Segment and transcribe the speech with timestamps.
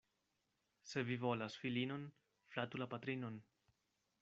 [0.91, 2.09] Se vi volas filinon,
[2.55, 3.41] flatu la patrinon.